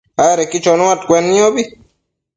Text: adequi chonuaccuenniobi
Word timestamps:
adequi 0.27 0.63
chonuaccuenniobi 0.63 1.63